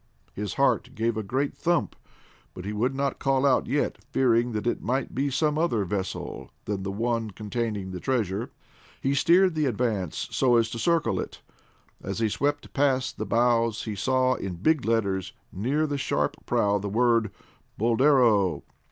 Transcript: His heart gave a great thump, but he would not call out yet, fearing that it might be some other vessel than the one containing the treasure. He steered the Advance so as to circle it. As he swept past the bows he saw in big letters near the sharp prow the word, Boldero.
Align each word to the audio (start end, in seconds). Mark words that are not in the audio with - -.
His 0.33 0.55
heart 0.55 0.95
gave 0.95 1.15
a 1.15 1.21
great 1.21 1.53
thump, 1.55 1.95
but 2.55 2.65
he 2.65 2.73
would 2.73 2.95
not 2.95 3.19
call 3.19 3.45
out 3.45 3.67
yet, 3.67 3.99
fearing 4.09 4.51
that 4.53 4.65
it 4.65 4.81
might 4.81 5.13
be 5.13 5.29
some 5.29 5.59
other 5.59 5.85
vessel 5.85 6.49
than 6.65 6.81
the 6.81 6.91
one 6.91 7.29
containing 7.29 7.91
the 7.91 7.99
treasure. 7.99 8.49
He 8.99 9.13
steered 9.13 9.53
the 9.53 9.67
Advance 9.67 10.27
so 10.31 10.55
as 10.55 10.71
to 10.71 10.79
circle 10.79 11.19
it. 11.19 11.43
As 12.01 12.17
he 12.17 12.29
swept 12.29 12.73
past 12.73 13.17
the 13.19 13.27
bows 13.27 13.83
he 13.83 13.93
saw 13.95 14.33
in 14.33 14.55
big 14.55 14.85
letters 14.85 15.33
near 15.51 15.85
the 15.85 15.99
sharp 15.99 16.47
prow 16.47 16.79
the 16.79 16.89
word, 16.89 17.29
Boldero. 17.77 18.63